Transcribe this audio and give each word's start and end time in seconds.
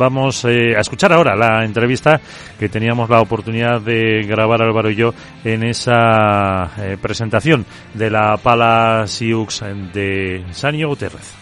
vamos 0.00 0.46
eh, 0.46 0.74
a 0.74 0.80
escuchar 0.80 1.12
ahora 1.12 1.36
la 1.36 1.62
entrevista 1.62 2.18
que 2.58 2.70
teníamos 2.70 3.10
la 3.10 3.20
oportunidad 3.20 3.82
de 3.82 4.22
grabar 4.22 4.62
Álvaro 4.62 4.90
y 4.90 4.96
yo 4.96 5.12
en 5.44 5.62
esa 5.62 6.70
eh, 6.78 6.96
presentación 7.00 7.66
de 7.92 8.10
la 8.10 8.38
Pala 8.38 9.04
Siux 9.06 9.62
de 9.92 10.46
Sanio 10.52 10.88
Gutiérrez. 10.88 11.34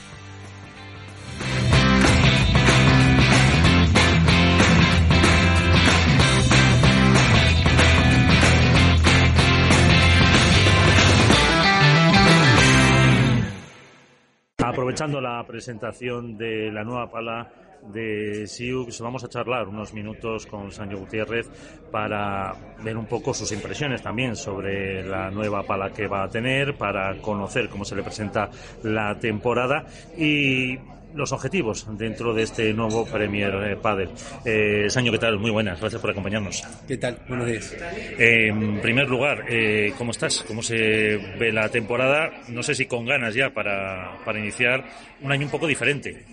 Aprovechando 14.58 15.20
la 15.20 15.44
presentación 15.46 16.36
de 16.36 16.72
la 16.72 16.82
nueva 16.82 17.08
pala 17.08 17.48
de 17.86 18.46
Siux, 18.46 19.00
vamos 19.00 19.24
a 19.24 19.28
charlar 19.28 19.68
unos 19.68 19.92
minutos 19.94 20.46
con 20.46 20.70
Sancho 20.72 20.98
Gutiérrez 20.98 21.48
para 21.90 22.54
ver 22.82 22.96
un 22.96 23.06
poco 23.06 23.32
sus 23.32 23.50
impresiones 23.52 24.02
también 24.02 24.36
sobre 24.36 25.02
la 25.02 25.30
nueva 25.30 25.62
pala 25.62 25.92
que 25.92 26.06
va 26.06 26.24
a 26.24 26.28
tener, 26.28 26.76
para 26.76 27.20
conocer 27.20 27.68
cómo 27.68 27.84
se 27.84 27.96
le 27.96 28.02
presenta 28.02 28.50
la 28.82 29.18
temporada 29.18 29.86
y 30.16 30.78
los 31.14 31.32
objetivos 31.32 31.86
dentro 31.96 32.34
de 32.34 32.42
este 32.42 32.72
nuevo 32.74 33.06
Premier 33.06 33.54
eh, 33.54 33.76
Padel. 33.76 34.10
Eh, 34.44 34.86
Saño, 34.88 35.10
¿qué 35.12 35.18
tal? 35.18 35.38
Muy 35.38 35.50
buenas, 35.50 35.80
gracias 35.80 36.00
por 36.00 36.10
acompañarnos. 36.10 36.62
¿Qué 36.86 36.96
tal? 36.96 37.18
Buenos 37.28 37.46
días. 37.46 37.76
en 38.18 38.80
primer 38.80 39.08
lugar, 39.08 39.44
eh, 39.48 39.92
¿cómo 39.96 40.10
estás? 40.10 40.44
¿Cómo 40.46 40.62
se 40.62 41.16
ve 41.38 41.52
la 41.52 41.68
temporada? 41.70 42.30
No 42.48 42.62
sé 42.62 42.74
si 42.74 42.86
con 42.86 43.06
ganas 43.06 43.34
ya 43.34 43.50
para, 43.50 44.18
para 44.24 44.38
iniciar 44.38 44.84
un 45.22 45.32
año 45.32 45.46
un 45.46 45.50
poco 45.50 45.66
diferente. 45.66 46.24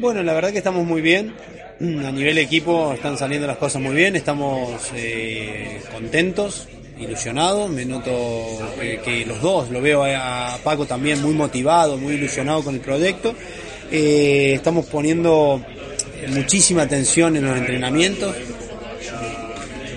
Bueno, 0.00 0.22
la 0.22 0.32
verdad 0.32 0.50
que 0.50 0.56
estamos 0.56 0.86
muy 0.86 1.02
bien. 1.02 1.34
A 1.78 2.10
nivel 2.10 2.38
equipo 2.38 2.94
están 2.94 3.18
saliendo 3.18 3.46
las 3.46 3.58
cosas 3.58 3.82
muy 3.82 3.94
bien, 3.94 4.16
estamos 4.16 4.90
eh, 4.94 5.78
contentos, 5.92 6.68
ilusionados. 6.98 7.68
Me 7.68 7.84
noto 7.84 8.10
que, 8.80 9.26
los 9.26 9.42
dos, 9.42 9.70
lo 9.70 9.82
veo 9.82 10.02
a 10.04 10.58
Paco 10.64 10.86
también 10.86 11.20
muy 11.20 11.34
motivado, 11.34 11.98
muy 11.98 12.14
ilusionado 12.14 12.64
con 12.64 12.76
el 12.76 12.80
proyecto. 12.80 13.34
Eh, 13.92 14.54
estamos 14.54 14.86
poniendo 14.86 15.62
muchísima 16.28 16.82
atención 16.82 17.36
en 17.36 17.44
los 17.44 17.58
entrenamientos. 17.58 18.34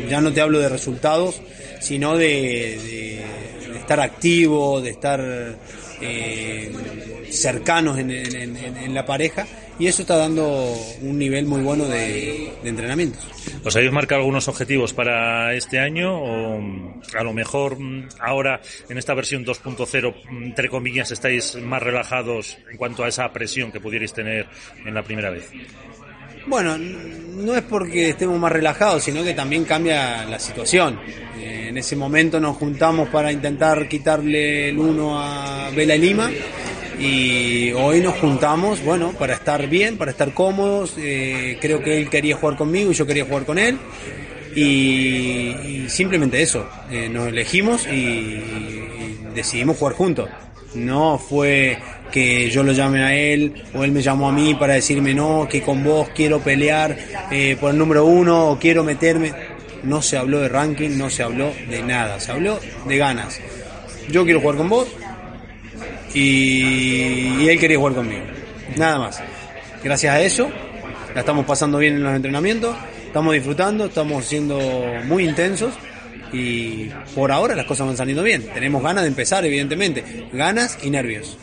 Ya 0.10 0.20
no 0.20 0.34
te 0.34 0.42
hablo 0.42 0.60
de 0.60 0.68
resultados, 0.68 1.40
sino 1.80 2.18
de, 2.18 3.24
estar 3.74 4.02
activo, 4.02 4.82
de 4.82 4.90
estar 4.90 5.56
eh, 6.02 6.74
cercanos 7.32 7.98
en 7.98 8.94
la 8.94 9.06
pareja. 9.06 9.48
Y 9.80 9.88
eso 9.88 10.04
está 10.04 10.18
dando 10.18 10.74
un 11.02 11.18
nivel 11.18 11.46
muy 11.46 11.62
bueno 11.62 11.86
de, 11.86 12.54
de 12.62 12.70
entrenamientos. 12.70 13.26
¿Os 13.64 13.76
habéis 13.76 13.92
marcado 13.92 14.22
algunos 14.22 14.48
objetivos 14.48 14.94
para 14.94 15.54
este 15.56 15.80
año 15.80 16.16
o 16.16 16.60
mm, 16.60 17.02
a 17.18 17.24
lo 17.24 17.34
mejor 17.34 17.80
mm, 17.80 18.10
ahora 18.20 18.62
en 18.90 18.98
esta 18.98 19.14
versión 19.14 19.46
2.0, 19.46 20.14
mm, 20.30 20.44
entre 20.44 20.70
comillas, 20.70 21.12
estáis 21.12 21.56
más 21.56 21.82
relajados 21.82 22.58
en 22.70 22.78
cuanto 22.78 23.04
a 23.04 23.08
esa 23.08 23.32
presión 23.34 23.72
que 23.72 23.80
pudierais 23.80 24.14
tener 24.14 24.48
en 24.86 24.94
la 24.94 25.04
primera 25.04 25.30
vez? 25.30 25.50
Bueno, 26.46 26.78
no 26.78 27.56
es 27.56 27.64
porque 27.64 28.10
estemos 28.10 28.38
más 28.38 28.52
relajados, 28.52 29.04
sino 29.04 29.24
que 29.24 29.34
también 29.34 29.64
cambia 29.64 30.26
la 30.26 30.40
situación. 30.40 31.00
Eh, 31.38 31.68
en 31.70 31.78
ese 31.78 31.96
momento 31.96 32.40
nos 32.40 32.58
juntamos 32.58 33.10
para 33.10 33.32
intentar 33.32 33.88
quitarle 33.88 34.70
el 34.70 34.78
uno 34.78 35.20
a 35.20 35.70
Vela 35.72 35.96
y 35.96 36.00
Lima 36.00 36.30
y 37.00 37.72
hoy 37.74 38.02
nos 38.02 38.16
juntamos, 38.16 38.84
bueno, 38.84 39.14
para 39.18 39.34
estar 39.34 39.68
bien, 39.68 39.98
para 39.98 40.12
estar 40.12 40.34
cómodos. 40.34 40.96
Eh, 40.98 41.58
creo 41.62 41.82
que 41.82 41.98
él 41.98 42.10
quería 42.10 42.36
jugar 42.36 42.58
conmigo 42.58 42.92
y 42.92 42.94
yo 42.94 43.06
quería 43.06 43.26
jugar 43.26 43.46
con 43.46 43.58
él. 43.58 43.78
Y, 44.56 44.62
y 44.62 45.86
simplemente 45.90 46.42
eso, 46.42 46.68
eh, 46.92 47.10
nos 47.10 47.28
elegimos 47.28 47.88
y, 47.88 47.92
y 47.92 49.20
decidimos 49.34 49.78
jugar 49.78 49.96
juntos. 49.96 50.30
No 50.76 51.18
fue 51.18 51.78
que 52.12 52.50
yo 52.52 52.62
lo 52.64 52.74
llame 52.74 53.04
a 53.04 53.16
él 53.16 53.64
o 53.74 53.84
él 53.84 53.92
me 53.92 54.02
llamó 54.02 54.30
a 54.30 54.32
mí 54.32 54.54
para 54.54 54.76
decirme 54.76 55.16
no, 55.16 55.48
que 55.50 55.62
con 55.62 55.84
vos 55.84 56.10
quiero 56.16 56.40
pelear 56.40 56.96
eh, 57.32 57.58
por 57.60 57.72
el 57.72 57.78
número 57.78 58.06
uno 58.06 58.52
o 58.52 58.60
quiero 58.60 58.84
meterme. 58.84 59.34
No 59.84 60.02
se 60.02 60.16
habló 60.16 60.40
de 60.40 60.48
ranking, 60.48 60.92
no 60.98 61.10
se 61.10 61.24
habló 61.24 61.52
de 61.70 61.82
nada, 61.84 62.20
se 62.20 62.32
habló 62.32 62.60
de 62.88 62.98
ganas. 62.98 63.42
Yo 64.10 64.24
quiero 64.24 64.40
jugar 64.40 64.58
con 64.58 64.70
vos 64.70 64.88
y, 66.14 67.48
él 67.48 67.60
quería 67.60 67.78
jugar 67.78 67.96
conmigo. 67.96 68.24
Nada 68.78 69.00
más. 69.00 69.22
Gracias 69.84 70.14
a 70.14 70.22
eso, 70.22 70.50
la 71.14 71.20
estamos 71.20 71.46
pasando 71.46 71.78
bien 71.78 71.96
en 71.96 72.04
los 72.04 72.16
entrenamientos, 72.16 72.76
estamos 73.06 73.34
disfrutando, 73.34 73.86
estamos 73.86 74.24
siendo 74.24 74.58
muy 75.06 75.28
intensos 75.28 75.74
y 76.32 76.90
por 77.14 77.32
ahora 77.32 77.56
las 77.56 77.66
cosas 77.66 77.88
van 77.88 77.98
saliendo 77.98 78.24
bien. 78.24 78.48
Tenemos 78.54 78.82
ganas 78.82 79.04
de 79.04 79.10
empezar, 79.10 79.46
evidentemente. 79.46 80.28
Ganas 80.32 80.80
y 80.82 80.90
nervios. 80.90 81.38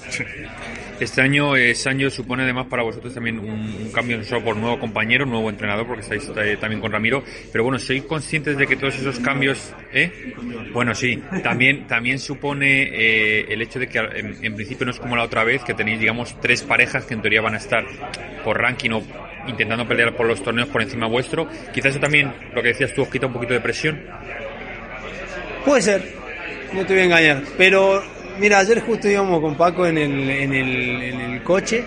Este 1.00 1.22
año, 1.22 1.52
Sancho 1.74 2.10
supone 2.10 2.42
además 2.42 2.66
para 2.66 2.82
vosotros 2.82 3.14
también 3.14 3.38
un, 3.38 3.90
cambio 3.90 4.22
solo 4.22 4.44
por 4.44 4.56
nuevo 4.56 4.78
compañero, 4.78 5.24
nuevo 5.24 5.48
entrenador, 5.48 5.86
porque 5.86 6.02
estáis 6.02 6.30
eh, 6.36 6.58
también 6.60 6.80
con 6.80 6.92
Ramiro, 6.92 7.24
pero 7.50 7.64
bueno, 7.64 7.78
¿sois 7.78 8.02
conscientes 8.02 8.58
de 8.58 8.66
que 8.66 8.76
todos 8.76 8.96
esos 8.96 9.18
cambios, 9.18 9.72
eh? 9.94 10.34
Bueno, 10.74 10.94
sí, 10.94 11.20
también, 11.42 11.86
también 11.86 12.18
supone 12.18 12.82
eh, 12.82 13.46
el 13.48 13.62
hecho 13.62 13.78
de 13.78 13.88
que 13.88 13.98
en, 13.98 14.44
en 14.44 14.54
principio 14.54 14.84
no 14.84 14.92
es 14.92 15.00
como 15.00 15.16
la 15.16 15.24
otra 15.24 15.42
vez, 15.42 15.64
que 15.64 15.72
tenéis, 15.72 16.00
digamos, 16.00 16.38
tres 16.40 16.62
parejas 16.62 17.06
que 17.06 17.14
en 17.14 17.22
teoría 17.22 17.40
van 17.40 17.54
a 17.54 17.58
estar 17.58 17.84
por 18.44 18.60
ranking 18.60 18.90
o 18.90 19.02
intentando 19.46 19.88
pelear 19.88 20.14
por 20.14 20.26
los 20.26 20.42
torneos 20.42 20.68
por 20.68 20.82
encima 20.82 21.06
vuestro. 21.06 21.48
Quizás 21.72 21.92
eso 21.92 22.00
también, 22.00 22.32
lo 22.54 22.62
que 22.62 22.68
decías 22.68 22.92
tú, 22.92 23.02
os 23.02 23.08
quita 23.08 23.26
un 23.26 23.32
poquito 23.32 23.54
de 23.54 23.60
presión. 23.60 24.00
Puede 25.64 25.82
ser, 25.82 26.14
no 26.72 26.84
te 26.84 26.92
voy 26.92 27.02
a 27.02 27.04
engañar. 27.04 27.42
Pero 27.56 28.02
mira, 28.38 28.58
ayer 28.58 28.80
justo 28.80 29.08
íbamos 29.08 29.40
con 29.40 29.56
Paco 29.56 29.86
en 29.86 29.98
el, 29.98 30.30
en 30.30 30.52
el, 30.52 31.02
en 31.02 31.20
el 31.20 31.42
coche 31.42 31.84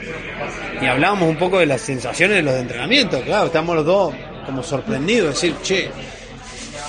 y 0.82 0.86
hablábamos 0.86 1.30
un 1.30 1.38
poco 1.38 1.60
de 1.60 1.66
las 1.66 1.82
sensaciones 1.82 2.38
de 2.38 2.44
los 2.44 2.56
entrenamientos. 2.56 3.22
Claro, 3.24 3.48
estamos 3.48 3.76
los 3.76 3.86
dos 3.86 4.14
como 4.46 4.62
sorprendidos, 4.64 5.36
decir, 5.36 5.56
che, 5.62 5.90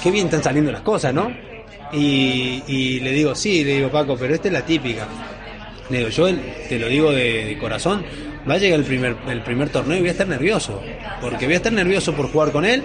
qué 0.02 0.10
bien 0.10 0.26
están 0.26 0.42
saliendo 0.42 0.72
las 0.72 0.82
cosas, 0.82 1.14
¿no? 1.14 1.30
Y, 1.92 2.62
y 2.66 3.00
le 3.00 3.12
digo, 3.12 3.34
sí, 3.34 3.62
le 3.62 3.76
digo, 3.76 3.90
Paco, 3.90 4.16
pero 4.18 4.34
esta 4.34 4.48
es 4.48 4.54
la 4.54 4.62
típica. 4.62 5.06
Le 5.90 5.98
digo, 5.98 6.10
yo 6.10 6.28
te 6.68 6.78
lo 6.78 6.88
digo 6.88 7.12
de, 7.12 7.44
de 7.44 7.58
corazón, 7.58 8.04
va 8.48 8.54
a 8.54 8.58
llegar 8.58 8.80
el 8.80 8.84
primer, 8.84 9.16
el 9.28 9.42
primer 9.42 9.68
torneo 9.68 9.98
y 9.98 10.00
voy 10.00 10.08
a 10.08 10.12
estar 10.12 10.26
nervioso. 10.26 10.82
Porque 11.20 11.44
voy 11.44 11.54
a 11.54 11.58
estar 11.58 11.72
nervioso 11.72 12.14
por 12.14 12.30
jugar 12.32 12.50
con 12.50 12.64
él 12.64 12.82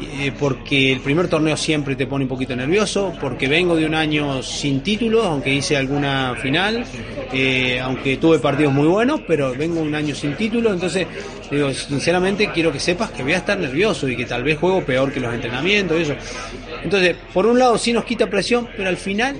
eh, 0.00 0.32
porque 0.38 0.92
el 0.92 1.00
primer 1.00 1.26
torneo 1.26 1.56
siempre 1.56 1.96
te 1.96 2.06
pone 2.06 2.24
un 2.24 2.28
poquito 2.28 2.54
nervioso, 2.54 3.12
porque 3.20 3.48
vengo 3.48 3.74
de 3.74 3.84
un 3.84 3.96
año 3.96 4.42
sin 4.44 4.80
títulos, 4.80 5.26
aunque 5.26 5.52
hice 5.52 5.76
alguna 5.76 6.36
final, 6.40 6.84
eh, 7.32 7.80
aunque 7.80 8.16
tuve 8.16 8.38
partidos 8.38 8.72
muy 8.72 8.86
buenos, 8.86 9.22
pero 9.26 9.54
vengo 9.54 9.80
un 9.80 9.94
año 9.94 10.14
sin 10.14 10.36
títulos, 10.36 10.72
entonces 10.72 11.06
digo, 11.50 11.72
sinceramente 11.72 12.50
quiero 12.52 12.70
que 12.70 12.78
sepas 12.78 13.10
que 13.10 13.24
voy 13.24 13.32
a 13.32 13.38
estar 13.38 13.58
nervioso 13.58 14.08
y 14.08 14.16
que 14.16 14.24
tal 14.24 14.44
vez 14.44 14.58
juego 14.58 14.84
peor 14.84 15.12
que 15.12 15.18
los 15.18 15.34
entrenamientos 15.34 15.98
y 15.98 16.02
eso. 16.02 16.14
Entonces, 16.84 17.16
por 17.34 17.46
un 17.46 17.58
lado 17.58 17.76
sí 17.76 17.92
nos 17.92 18.04
quita 18.04 18.28
presión, 18.28 18.68
pero 18.76 18.88
al 18.88 18.98
final 18.98 19.36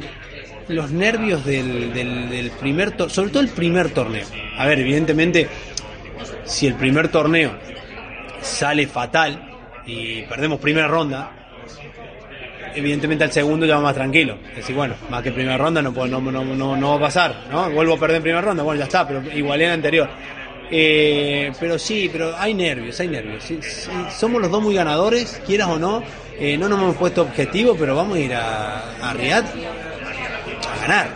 los 0.66 0.90
nervios 0.90 1.44
del, 1.44 1.92
del, 1.92 2.28
del 2.30 2.50
primer 2.50 2.90
torneo, 2.90 3.14
sobre 3.14 3.30
todo 3.30 3.42
el 3.42 3.48
primer 3.50 3.90
torneo. 3.90 4.26
A 4.56 4.66
ver, 4.66 4.80
evidentemente, 4.80 5.48
si 6.44 6.66
el 6.66 6.74
primer 6.74 7.08
torneo 7.08 7.56
sale 8.40 8.86
fatal, 8.88 9.47
y 9.88 10.22
perdemos 10.22 10.60
primera 10.60 10.86
ronda, 10.86 11.30
evidentemente 12.74 13.24
al 13.24 13.32
segundo 13.32 13.66
ya 13.66 13.76
va 13.76 13.80
más 13.82 13.94
tranquilo. 13.94 14.36
Decir, 14.54 14.76
bueno, 14.76 14.94
más 15.10 15.22
que 15.22 15.32
primera 15.32 15.56
ronda 15.56 15.82
no, 15.82 15.92
puedo- 15.92 16.20
no, 16.20 16.20
no, 16.30 16.44
no, 16.44 16.76
no 16.76 16.90
va 16.90 16.96
a 16.96 17.00
pasar, 17.00 17.44
¿no? 17.50 17.70
Vuelvo 17.70 17.94
a 17.94 17.98
perder 17.98 18.18
en 18.18 18.22
primera 18.22 18.42
ronda, 18.42 18.62
bueno, 18.62 18.78
ya 18.78 18.84
está, 18.84 19.06
pero 19.08 19.22
igualé 19.34 19.64
en 19.64 19.70
la 19.70 19.74
anterior. 19.74 20.08
Eh, 20.70 21.50
pero 21.58 21.78
sí, 21.78 22.10
pero 22.12 22.36
hay 22.38 22.52
nervios, 22.52 23.00
hay 23.00 23.08
nervios. 23.08 23.42
Sí, 23.42 23.58
somos 24.16 24.42
los 24.42 24.50
dos 24.50 24.62
muy 24.62 24.74
ganadores, 24.74 25.40
quieras 25.46 25.68
o 25.68 25.78
no. 25.78 26.02
Eh, 26.38 26.56
no 26.58 26.68
nos 26.68 26.78
hemos 26.78 26.96
puesto 26.96 27.22
objetivo, 27.22 27.74
pero 27.74 27.96
vamos 27.96 28.16
a 28.16 28.20
ir 28.20 28.34
a, 28.34 28.92
a 29.10 29.14
Riyadh 29.14 29.46
a 29.46 30.80
ganar. 30.82 31.08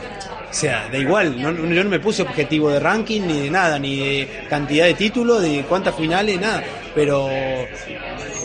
O 0.50 0.54
sea, 0.54 0.88
da 0.90 0.98
igual, 0.98 1.40
no- 1.40 1.52
yo 1.52 1.84
no 1.84 1.90
me 1.90 2.00
puse 2.00 2.22
objetivo 2.22 2.70
de 2.70 2.80
ranking 2.80 3.20
ni 3.22 3.40
de 3.42 3.50
nada, 3.50 3.78
ni 3.78 3.96
de 3.98 4.28
cantidad 4.48 4.86
de 4.86 4.94
títulos, 4.94 5.42
de 5.42 5.62
cuántas 5.68 5.94
finales, 5.94 6.40
nada. 6.40 6.62
Pero 6.94 7.28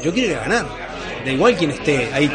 yo 0.04 0.14
quiero 0.14 0.32
ir 0.32 0.36
a 0.38 0.42
ganar. 0.42 0.66
Da 1.26 1.32
igual 1.32 1.56
quien 1.56 1.72
esté. 1.72 2.10
Hay 2.14 2.32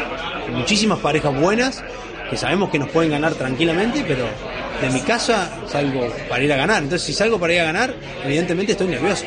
muchísimas 0.51 0.99
parejas 0.99 1.39
buenas 1.39 1.83
que 2.29 2.37
sabemos 2.37 2.69
que 2.69 2.79
nos 2.79 2.89
pueden 2.89 3.11
ganar 3.11 3.33
tranquilamente, 3.35 4.03
pero 4.07 4.25
de 4.81 4.89
mi 4.89 5.01
casa 5.01 5.51
salgo 5.67 6.11
para 6.29 6.43
ir 6.43 6.51
a 6.51 6.57
ganar. 6.57 6.83
Entonces, 6.83 7.05
si 7.05 7.13
salgo 7.13 7.39
para 7.39 7.53
ir 7.53 7.59
a 7.61 7.65
ganar, 7.65 7.93
evidentemente 8.25 8.73
estoy 8.73 8.87
nervioso. 8.87 9.25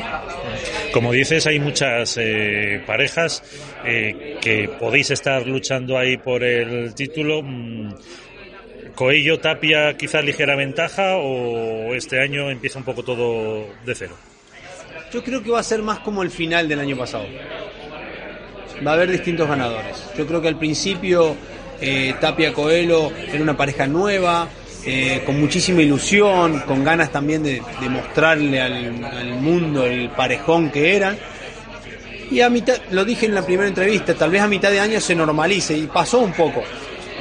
Como 0.93 1.11
dices, 1.11 1.45
hay 1.47 1.59
muchas 1.59 2.17
eh, 2.19 2.81
parejas 2.85 3.43
eh, 3.85 4.37
que 4.41 4.69
podéis 4.79 5.11
estar 5.11 5.45
luchando 5.45 5.97
ahí 5.97 6.17
por 6.17 6.43
el 6.43 6.93
título. 6.95 7.41
Mm, 7.43 7.93
Coello, 8.95 9.39
Tapia, 9.39 9.95
quizás 9.95 10.25
ligera 10.25 10.55
ventaja 10.55 11.17
o 11.17 11.93
este 11.93 12.19
año 12.19 12.49
empieza 12.49 12.79
un 12.79 12.85
poco 12.85 13.03
todo 13.03 13.67
de 13.85 13.93
cero. 13.93 14.15
Yo 15.13 15.23
creo 15.23 15.43
que 15.43 15.51
va 15.51 15.59
a 15.59 15.63
ser 15.63 15.81
más 15.83 15.99
como 15.99 16.23
el 16.23 16.31
final 16.31 16.67
del 16.67 16.79
año 16.79 16.97
pasado. 16.97 17.25
Va 18.85 18.91
a 18.91 18.93
haber 18.93 19.11
distintos 19.11 19.47
ganadores. 19.47 20.03
Yo 20.17 20.25
creo 20.27 20.41
que 20.41 20.47
al 20.47 20.57
principio 20.57 21.35
eh, 21.81 22.15
Tapia 22.19 22.53
Coelho 22.53 23.11
era 23.31 23.41
una 23.41 23.55
pareja 23.55 23.87
nueva, 23.87 24.47
eh, 24.85 25.23
con 25.25 25.39
muchísima 25.39 25.81
ilusión, 25.81 26.61
con 26.61 26.83
ganas 26.83 27.11
también 27.11 27.43
de, 27.43 27.61
mostrarle 27.89 28.61
al, 28.61 29.03
al, 29.03 29.31
mundo 29.41 29.85
el 29.85 30.09
parejón 30.09 30.71
que 30.71 30.95
eran. 30.95 31.17
Y 32.31 32.41
a 32.41 32.49
mitad, 32.49 32.75
lo 32.91 33.05
dije 33.05 33.25
en 33.25 33.35
la 33.35 33.41
primera 33.41 33.67
entrevista, 33.67 34.13
tal 34.13 34.31
vez 34.31 34.41
a 34.41 34.47
mitad 34.47 34.69
de 34.71 34.79
año 34.79 34.99
se 34.99 35.15
normalice 35.15 35.77
y 35.77 35.87
pasó 35.87 36.19
un 36.19 36.33
poco. 36.33 36.63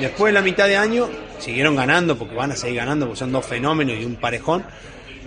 Después 0.00 0.32
de 0.32 0.35
la 0.38 0.43
mitad 0.43 0.67
de 0.67 0.76
año 0.76 1.08
siguieron 1.38 1.76
ganando 1.76 2.17
porque 2.17 2.35
van 2.35 2.53
a 2.53 2.56
seguir 2.56 2.76
ganando 2.76 3.06
porque 3.06 3.19
son 3.19 3.32
dos 3.32 3.47
fenómenos 3.47 3.97
y 3.99 4.05
un 4.05 4.17
parejón 4.17 4.64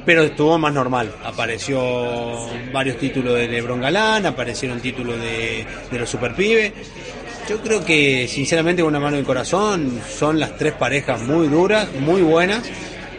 pero 0.06 0.24
estuvo 0.24 0.58
más 0.58 0.74
normal. 0.74 1.14
Apareció 1.24 2.48
varios 2.72 2.98
títulos 2.98 3.36
de 3.36 3.48
Lebron 3.48 3.82
Galán, 3.82 4.26
aparecieron 4.26 4.80
títulos 4.80 5.20
de, 5.20 5.66
de 5.92 6.00
los 6.00 6.10
Super 6.10 6.36
Pibes. 6.36 6.74
Yo 7.50 7.62
creo 7.62 7.84
que, 7.84 8.28
sinceramente, 8.28 8.84
con 8.84 8.90
una 8.90 9.00
mano 9.00 9.16
en 9.16 9.22
el 9.22 9.26
corazón, 9.26 10.00
son 10.08 10.40
las 10.40 10.56
tres 10.58 10.74
parejas 10.74 11.22
muy 11.22 11.48
duras, 11.48 11.88
muy 12.00 12.22
buenas. 12.22 12.64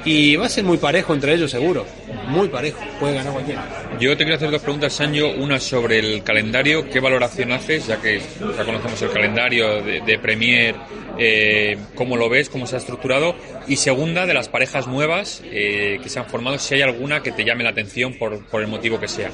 Y 0.04 0.36
va 0.36 0.46
a 0.46 0.48
ser 0.48 0.64
muy 0.64 0.78
parejo 0.78 1.12
entre 1.12 1.34
ellos, 1.34 1.50
seguro. 1.50 1.86
Muy 2.28 2.48
parejo. 2.48 2.80
Puede 2.98 3.14
ganar 3.14 3.32
cualquiera. 3.32 3.66
Yo 4.00 4.16
te 4.16 4.24
quiero 4.24 4.36
hacer 4.36 4.50
dos 4.50 4.62
preguntas, 4.62 4.92
Sancho. 4.92 5.28
Una 5.28 5.60
sobre 5.60 5.98
el 5.98 6.22
calendario. 6.22 6.88
¿Qué 6.88 7.00
valoración 7.00 7.52
haces? 7.52 7.86
Ya 7.86 8.00
que 8.00 8.20
ya 8.56 8.64
conocemos 8.64 9.02
el 9.02 9.10
calendario 9.10 9.82
de, 9.82 10.18
Premier, 10.18 10.74
eh, 11.18 11.76
¿cómo 11.94 12.16
lo 12.16 12.28
ves? 12.28 12.48
¿Cómo 12.48 12.66
se 12.66 12.76
ha 12.76 12.78
estructurado? 12.78 13.34
Y 13.66 13.76
segunda, 13.76 14.26
de 14.26 14.34
las 14.34 14.48
parejas 14.48 14.86
nuevas 14.86 15.42
eh, 15.44 15.98
que 16.02 16.08
se 16.08 16.18
han 16.18 16.26
formado, 16.26 16.58
si 16.58 16.74
hay 16.74 16.82
alguna 16.82 17.22
que 17.22 17.32
te 17.32 17.44
llame 17.44 17.64
la 17.64 17.70
atención 17.70 18.14
por, 18.14 18.44
por 18.46 18.62
el 18.62 18.68
motivo 18.68 18.98
que 18.98 19.08
sea. 19.08 19.30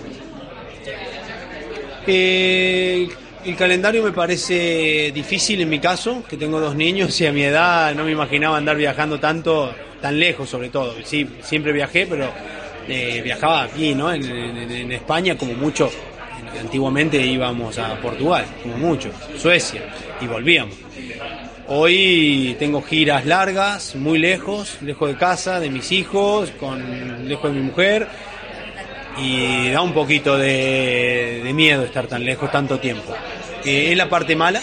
Eh, 2.07 3.09
el 3.47 3.57
calendario 3.57 4.03
me 4.03 4.13
parece 4.13 5.13
difícil 5.13 5.61
en 5.61 5.69
mi 5.69 5.79
caso, 5.79 6.25
que 6.29 6.37
tengo 6.37 6.59
dos 6.59 6.75
niños 6.75 7.21
y 7.21 7.27
a 7.27 7.33
mi 7.33 7.43
edad 7.45 7.95
no 7.95 8.05
me 8.05 8.11
imaginaba 8.11 8.57
andar 8.57 8.77
viajando 8.77 9.21
tanto, 9.21 9.73
tan 10.01 10.19
lejos 10.19 10.49
sobre 10.49 10.69
todo. 10.69 10.95
Sí, 11.05 11.29
siempre 11.43 11.73
viajé, 11.73 12.07
pero 12.07 12.29
eh, 12.89 13.21
viajaba 13.23 13.63
aquí, 13.63 13.95
¿no? 13.95 14.13
En, 14.13 14.91
España 14.91 15.37
como 15.37 15.55
mucho. 15.55 15.91
Antiguamente 16.61 17.19
íbamos 17.25 17.79
a 17.79 18.01
Portugal, 18.01 18.47
como 18.63 18.79
mucho, 18.79 19.11
Suecia, 19.37 19.83
y 20.21 20.27
volvíamos. 20.27 20.75
Hoy 21.69 22.57
tengo 22.59 22.81
giras 22.83 23.27
largas, 23.27 23.95
muy 23.95 24.19
lejos, 24.19 24.79
lejos 24.81 25.09
de 25.09 25.17
casa, 25.17 25.61
de 25.61 25.71
mis 25.71 25.93
hijos, 25.93 26.51
con 26.53 27.29
lejos 27.29 27.53
de 27.53 27.61
mi 27.61 27.67
mujer, 27.67 28.09
y 29.19 29.71
da 29.71 29.83
un 29.83 29.93
poquito 29.93 30.37
de, 30.37 31.51
miedo 31.55 31.85
estar 31.85 32.07
tan 32.07 32.25
lejos 32.25 32.51
tanto 32.51 32.79
tiempo. 32.79 33.15
Eh, 33.67 33.91
es 33.91 33.97
la 33.97 34.09
parte 34.09 34.37
mala, 34.37 34.63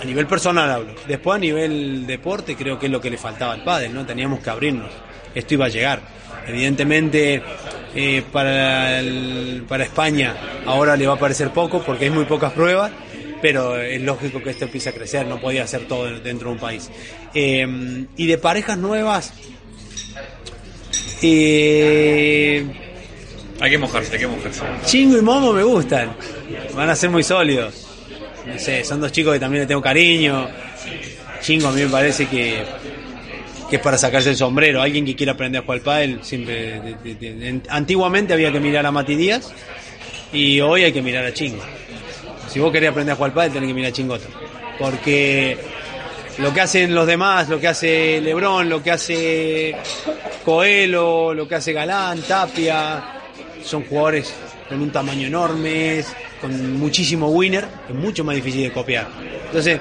a 0.00 0.04
nivel 0.04 0.26
personal 0.26 0.70
hablo. 0.70 0.94
Después 1.06 1.36
a 1.36 1.38
nivel 1.38 2.06
deporte 2.06 2.56
creo 2.56 2.78
que 2.78 2.86
es 2.86 2.92
lo 2.92 3.00
que 3.00 3.10
le 3.10 3.18
faltaba 3.18 3.52
al 3.52 3.62
padre, 3.62 3.90
¿no? 3.90 4.06
Teníamos 4.06 4.40
que 4.40 4.48
abrirnos. 4.50 4.90
Esto 5.34 5.54
iba 5.54 5.66
a 5.66 5.68
llegar. 5.68 6.00
Evidentemente 6.46 7.42
eh, 7.94 8.22
para, 8.32 9.02
para 9.68 9.84
España 9.84 10.36
ahora 10.64 10.96
le 10.96 11.06
va 11.06 11.14
a 11.14 11.18
parecer 11.18 11.50
poco 11.50 11.82
porque 11.82 12.06
hay 12.06 12.10
muy 12.10 12.24
pocas 12.24 12.52
pruebas, 12.52 12.92
pero 13.42 13.76
es 13.78 14.00
lógico 14.00 14.42
que 14.42 14.50
esto 14.50 14.64
empiece 14.64 14.88
a 14.88 14.92
crecer, 14.92 15.26
no 15.26 15.40
podía 15.40 15.66
ser 15.66 15.86
todo 15.86 16.06
dentro 16.20 16.48
de 16.48 16.54
un 16.54 16.60
país. 16.60 16.90
Eh, 17.34 18.06
y 18.16 18.26
de 18.26 18.38
parejas 18.38 18.78
nuevas, 18.78 19.34
eh, 21.22 22.85
hay 23.60 23.70
que 23.70 23.78
mojarse, 23.78 24.12
hay 24.12 24.18
que 24.20 24.26
mojarse. 24.26 24.62
Chingo 24.84 25.18
y 25.18 25.22
Momo 25.22 25.52
me 25.52 25.62
gustan. 25.62 26.14
Van 26.74 26.90
a 26.90 26.96
ser 26.96 27.10
muy 27.10 27.22
sólidos. 27.22 27.86
No 28.46 28.58
sé, 28.58 28.84
son 28.84 29.00
dos 29.00 29.12
chicos 29.12 29.32
que 29.34 29.40
también 29.40 29.62
le 29.62 29.66
tengo 29.66 29.82
cariño. 29.82 30.48
Chingo 31.40 31.68
a 31.68 31.72
mí 31.72 31.82
me 31.82 31.88
parece 31.88 32.26
que, 32.26 32.64
es 33.70 33.80
para 33.80 33.98
sacarse 33.98 34.30
el 34.30 34.36
sombrero. 34.36 34.82
Alguien 34.82 35.04
que 35.04 35.16
quiera 35.16 35.32
aprender 35.32 35.60
a 35.60 35.64
jugar 35.64 35.78
al 35.78 35.84
pádel, 35.84 36.18
siempre. 36.22 36.80
antiguamente 37.68 38.32
había 38.34 38.52
que 38.52 38.60
mirar 38.60 38.84
a 38.86 38.92
Mati 38.92 39.16
Díaz 39.16 39.52
y 40.32 40.60
hoy 40.60 40.84
hay 40.84 40.92
que 40.92 41.02
mirar 41.02 41.24
a 41.24 41.32
Chingo. 41.32 41.62
Si 42.48 42.60
vos 42.60 42.70
querés 42.72 42.90
aprender 42.90 43.14
a 43.14 43.16
jugar 43.16 43.30
al 43.30 43.34
pádel, 43.34 43.52
tenés 43.54 43.68
que 43.68 43.74
mirar 43.74 43.90
a 43.90 43.94
Chingoto. 43.94 44.26
Porque 44.78 45.56
lo 46.38 46.52
que 46.52 46.60
hacen 46.60 46.94
los 46.94 47.06
demás, 47.06 47.48
lo 47.48 47.58
que 47.58 47.68
hace 47.68 48.20
Lebrón, 48.20 48.68
lo 48.68 48.82
que 48.82 48.90
hace 48.90 49.74
Coelho, 50.44 51.32
lo 51.34 51.48
que 51.48 51.54
hace 51.56 51.72
Galán, 51.72 52.20
Tapia, 52.22 53.15
son 53.66 53.84
jugadores 53.84 54.32
con 54.68 54.80
un 54.80 54.90
tamaño 54.90 55.26
enorme, 55.26 56.02
con 56.40 56.78
muchísimo 56.78 57.28
winner, 57.28 57.66
es 57.88 57.94
mucho 57.94 58.24
más 58.24 58.36
difícil 58.36 58.62
de 58.62 58.72
copiar. 58.72 59.08
Entonces, 59.46 59.80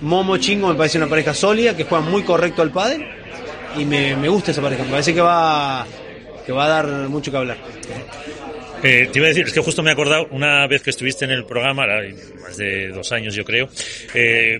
Momo 0.00 0.36
Chingo 0.36 0.68
me 0.68 0.74
parece 0.74 0.98
una 0.98 1.08
pareja 1.08 1.32
sólida, 1.32 1.76
que 1.76 1.84
juega 1.84 2.04
muy 2.04 2.22
correcto 2.22 2.62
al 2.62 2.70
padre, 2.70 3.08
y 3.76 3.84
me, 3.84 4.28
gusta 4.28 4.50
esa 4.50 4.60
pareja, 4.60 4.84
me 4.84 4.90
parece 4.90 5.14
que 5.14 5.20
va, 5.20 5.86
que 6.44 6.52
va 6.52 6.64
a 6.66 6.68
dar 6.68 6.86
mucho 7.08 7.30
que 7.30 7.36
hablar. 7.36 7.56
Eh, 8.82 9.08
te 9.12 9.20
iba 9.20 9.26
a 9.26 9.28
decir, 9.28 9.46
es 9.46 9.52
que 9.52 9.60
justo 9.60 9.80
me 9.84 9.90
he 9.90 9.92
acordado 9.92 10.26
una 10.32 10.66
vez 10.66 10.82
que 10.82 10.90
estuviste 10.90 11.24
en 11.24 11.30
el 11.30 11.44
programa, 11.44 11.86
más 12.42 12.56
de 12.56 12.88
dos 12.88 13.12
años 13.12 13.32
yo 13.32 13.44
creo, 13.44 13.68
eh, 14.12 14.58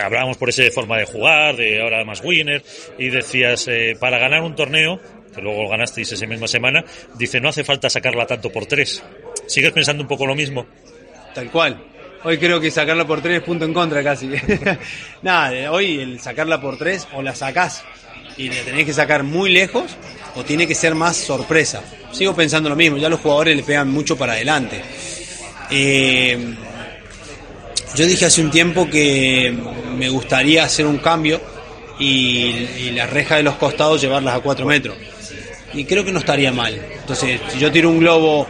hablábamos 0.00 0.36
por 0.36 0.48
esa 0.48 0.62
forma 0.70 0.96
de 0.96 1.06
jugar, 1.06 1.56
de 1.56 1.82
ahora 1.82 2.04
más 2.04 2.22
winner, 2.22 2.62
y 2.98 3.08
decías, 3.08 3.66
eh, 3.66 3.96
para 3.98 4.18
ganar 4.18 4.42
un 4.42 4.54
torneo 4.54 5.00
que 5.34 5.40
luego 5.40 5.68
ganasteis 5.68 6.12
esa 6.12 6.26
misma 6.26 6.48
semana, 6.48 6.84
dice 7.14 7.40
no 7.40 7.48
hace 7.48 7.64
falta 7.64 7.88
sacarla 7.90 8.26
tanto 8.26 8.50
por 8.50 8.66
tres. 8.66 9.02
¿Sigues 9.46 9.72
pensando 9.72 10.02
un 10.02 10.08
poco 10.08 10.26
lo 10.26 10.34
mismo? 10.34 10.66
Tal 11.34 11.50
cual. 11.50 11.82
Hoy 12.24 12.36
creo 12.38 12.60
que 12.60 12.70
sacarla 12.70 13.06
por 13.06 13.22
tres 13.22 13.38
es 13.38 13.44
punto 13.44 13.64
en 13.64 13.72
contra 13.72 14.02
casi. 14.02 14.28
Nada, 15.22 15.70
hoy 15.70 16.00
el 16.00 16.20
sacarla 16.20 16.60
por 16.60 16.76
tres 16.76 17.06
o 17.14 17.22
la 17.22 17.34
sacás 17.34 17.84
y 18.36 18.48
la 18.48 18.62
tenés 18.62 18.86
que 18.86 18.92
sacar 18.92 19.22
muy 19.22 19.50
lejos 19.50 19.96
o 20.34 20.44
tiene 20.44 20.66
que 20.66 20.74
ser 20.74 20.94
más 20.94 21.16
sorpresa. 21.16 21.82
Sigo 22.12 22.34
pensando 22.34 22.68
lo 22.68 22.76
mismo, 22.76 22.96
ya 22.96 23.08
los 23.08 23.20
jugadores 23.20 23.56
le 23.56 23.62
pegan 23.62 23.90
mucho 23.90 24.16
para 24.16 24.32
adelante. 24.32 24.82
Eh, 25.70 26.54
yo 27.94 28.06
dije 28.06 28.26
hace 28.26 28.40
un 28.40 28.50
tiempo 28.50 28.88
que 28.90 29.56
me 29.96 30.08
gustaría 30.08 30.64
hacer 30.64 30.86
un 30.86 30.98
cambio 30.98 31.40
y, 32.00 32.46
y 32.78 32.90
la 32.90 33.06
reja 33.06 33.36
de 33.36 33.44
los 33.44 33.54
costados 33.56 34.00
llevarlas 34.00 34.34
a 34.34 34.40
cuatro 34.40 34.66
metros 34.66 34.96
y 35.74 35.84
creo 35.84 36.04
que 36.04 36.12
no 36.12 36.18
estaría 36.18 36.52
mal. 36.52 36.74
Entonces, 37.00 37.40
si 37.52 37.58
yo 37.58 37.70
tiro 37.70 37.90
un 37.90 37.98
globo 37.98 38.46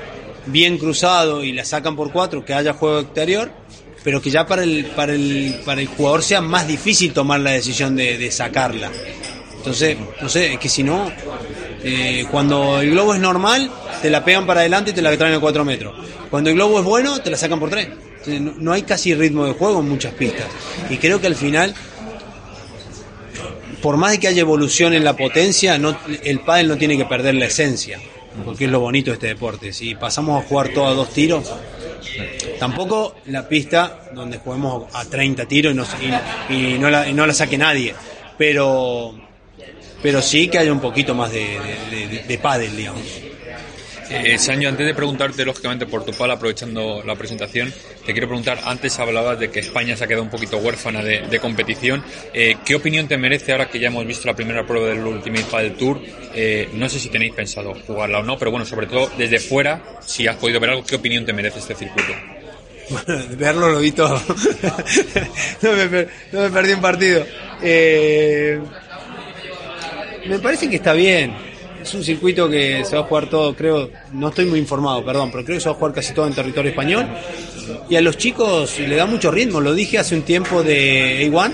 bien 0.46 0.78
cruzado 0.78 1.42
y 1.42 1.52
la 1.52 1.64
sacan 1.64 1.96
por 1.96 2.12
cuatro, 2.12 2.44
que 2.44 2.54
haya 2.54 2.72
juego 2.72 3.00
exterior, 3.00 3.50
pero 4.04 4.22
que 4.22 4.30
ya 4.30 4.46
para 4.46 4.62
el, 4.62 4.86
para 4.86 5.12
el, 5.12 5.60
para 5.64 5.80
el 5.80 5.86
jugador 5.88 6.22
sea 6.22 6.40
más 6.40 6.66
difícil 6.66 7.12
tomar 7.12 7.40
la 7.40 7.52
decisión 7.52 7.96
de, 7.96 8.30
sacarla. 8.30 8.90
Entonces, 9.56 9.96
no 10.20 10.28
sé, 10.28 10.54
es 10.54 10.58
que 10.58 10.68
si 10.68 10.82
no, 10.82 11.10
eh, 11.82 12.26
cuando 12.30 12.80
el 12.80 12.90
globo 12.90 13.14
es 13.14 13.20
normal, 13.20 13.70
te 14.00 14.10
la 14.10 14.24
pegan 14.24 14.46
para 14.46 14.60
adelante 14.60 14.92
y 14.92 14.94
te 14.94 15.02
la 15.02 15.16
traen 15.16 15.34
a 15.34 15.40
cuatro 15.40 15.64
metros. 15.64 15.94
Cuando 16.30 16.50
el 16.50 16.56
globo 16.56 16.78
es 16.78 16.84
bueno, 16.84 17.20
te 17.20 17.30
la 17.30 17.36
sacan 17.36 17.58
por 17.58 17.70
tres. 17.70 17.88
no 18.26 18.72
hay 18.72 18.82
casi 18.82 19.14
ritmo 19.14 19.46
de 19.46 19.52
juego 19.52 19.80
en 19.80 19.88
muchas 19.88 20.14
pistas. 20.14 20.46
Y 20.88 20.98
creo 20.98 21.20
que 21.20 21.26
al 21.26 21.34
final 21.34 21.74
por 23.82 23.96
más 23.96 24.12
de 24.12 24.20
que 24.20 24.28
haya 24.28 24.40
evolución 24.40 24.94
en 24.94 25.04
la 25.04 25.16
potencia, 25.16 25.78
el 26.24 26.40
pádel 26.40 26.68
no 26.68 26.76
tiene 26.76 26.96
que 26.96 27.04
perder 27.04 27.34
la 27.34 27.46
esencia, 27.46 27.98
porque 28.44 28.64
es 28.64 28.70
lo 28.70 28.80
bonito 28.80 29.10
de 29.10 29.14
este 29.14 29.26
deporte. 29.28 29.72
Si 29.72 29.94
pasamos 29.94 30.42
a 30.42 30.46
jugar 30.48 30.68
todo 30.70 30.86
a 30.86 30.94
dos 30.94 31.10
tiros, 31.10 31.50
tampoco 32.58 33.16
la 33.26 33.48
pista 33.48 34.10
donde 34.14 34.38
juguemos 34.38 34.84
a 34.94 35.04
30 35.04 35.46
tiros 35.46 35.74
y 36.48 36.78
no, 36.78 36.90
la, 36.90 37.06
no 37.12 37.26
la 37.26 37.34
saque 37.34 37.58
nadie, 37.58 37.94
pero, 38.36 39.14
pero 40.02 40.22
sí 40.22 40.48
que 40.48 40.58
haya 40.58 40.72
un 40.72 40.80
poquito 40.80 41.14
más 41.14 41.30
de, 41.32 41.58
de, 41.90 42.24
de 42.26 42.38
pádel, 42.38 42.76
digamos. 42.76 43.02
Eh, 44.10 44.38
Sancho, 44.38 44.68
antes 44.68 44.86
de 44.86 44.94
preguntarte, 44.94 45.44
lógicamente, 45.44 45.84
por 45.86 46.04
tu 46.04 46.12
pala, 46.12 46.34
aprovechando 46.34 47.02
la 47.04 47.14
presentación, 47.14 47.72
te 48.06 48.12
quiero 48.12 48.26
preguntar, 48.26 48.58
antes 48.64 48.98
hablabas 48.98 49.38
de 49.38 49.50
que 49.50 49.60
España 49.60 49.96
se 49.96 50.04
ha 50.04 50.06
quedado 50.06 50.22
un 50.22 50.30
poquito 50.30 50.56
huérfana 50.58 51.02
de, 51.02 51.38
competición. 51.40 52.02
Eh, 52.32 52.56
¿Qué 52.64 52.74
opinión 52.74 53.06
te 53.06 53.18
merece 53.18 53.52
ahora 53.52 53.68
que 53.68 53.78
ya 53.78 53.88
hemos 53.88 54.06
visto 54.06 54.26
la 54.26 54.34
primera 54.34 54.66
prueba 54.66 54.88
del 54.88 55.04
Ultimate 55.04 55.44
Padel 55.50 55.74
Tour? 55.74 56.00
Eh, 56.34 56.70
no 56.72 56.88
sé 56.88 56.98
si 56.98 57.10
tenéis 57.10 57.34
pensado 57.34 57.74
jugarla 57.86 58.20
o 58.20 58.22
no, 58.22 58.38
pero 58.38 58.50
bueno, 58.50 58.64
sobre 58.64 58.86
todo 58.86 59.10
desde 59.18 59.38
fuera, 59.38 60.00
si 60.00 60.26
has 60.26 60.36
podido 60.36 60.58
ver 60.58 60.70
algo, 60.70 60.84
¿qué 60.84 60.96
opinión 60.96 61.26
te 61.26 61.32
merece 61.32 61.58
este 61.58 61.74
circuito? 61.74 62.12
Bueno, 62.90 63.24
verlo 63.36 63.68
lo 63.68 63.80
vi 63.80 63.92
todo. 63.92 64.14
no, 65.62 65.72
me, 65.72 66.06
no, 66.32 66.40
me, 66.40 66.50
perdí 66.50 66.72
un 66.72 66.80
partido. 66.80 67.26
Eh, 67.62 68.58
me 70.26 70.38
parece 70.38 70.70
que 70.70 70.76
está 70.76 70.94
bien 70.94 71.47
es 71.88 71.94
un 71.94 72.04
circuito 72.04 72.50
que 72.50 72.84
se 72.84 72.96
va 72.96 73.02
a 73.02 73.04
jugar 73.06 73.30
todo, 73.30 73.56
creo, 73.56 73.90
no 74.12 74.28
estoy 74.28 74.44
muy 74.44 74.58
informado, 74.58 75.02
perdón, 75.04 75.30
pero 75.30 75.44
creo 75.44 75.56
que 75.56 75.62
se 75.62 75.68
va 75.70 75.74
a 75.74 75.78
jugar 75.78 75.94
casi 75.94 76.12
todo 76.12 76.26
en 76.26 76.34
territorio 76.34 76.70
español. 76.70 77.06
Y 77.88 77.96
a 77.96 78.02
los 78.02 78.18
chicos 78.18 78.78
le 78.78 78.94
da 78.94 79.06
mucho 79.06 79.30
ritmo, 79.30 79.60
lo 79.60 79.72
dije 79.74 79.98
hace 79.98 80.14
un 80.14 80.22
tiempo 80.22 80.62
de 80.62 81.26
A1, 81.30 81.52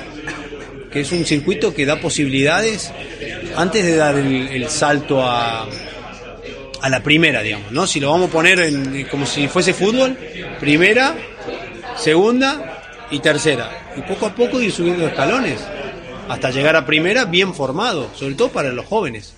que 0.91 1.00
es 1.03 1.12
un 1.12 1.25
circuito 1.25 1.73
que 1.73 1.87
da 1.87 2.00
posibilidades 2.00 2.93
antes 3.57 3.85
de 3.85 3.97
dar 3.97 4.17
el, 4.17 4.69
salto 4.69 5.23
a, 5.23 5.69
a 6.81 6.88
la 6.88 7.00
primera, 7.00 7.41
digamos, 7.43 7.71
¿no? 7.71 7.87
Si 7.87 8.00
lo 8.00 8.11
vamos 8.11 8.29
a 8.29 8.33
poner 8.33 8.59
en, 8.59 9.05
como 9.05 9.26
si 9.26 9.47
fuese 9.47 9.73
fútbol, 9.73 10.17
primera, 10.59 11.14
segunda 11.97 12.83
y 13.11 13.21
tercera. 13.21 13.93
Y 13.97 14.03
poco 14.03 14.26
a 14.26 14.35
poco 14.35 14.61
ir 14.61 14.73
subiendo 14.73 15.07
escalones 15.07 15.61
hasta 16.29 16.50
llegar 16.50 16.75
a 16.75 16.85
primera 16.87 17.25
bien 17.25 17.55
formado, 17.55 18.11
sobre 18.14 18.35
todo 18.35 18.49
para 18.49 18.73
los 18.73 18.87
jóvenes. 18.87 19.35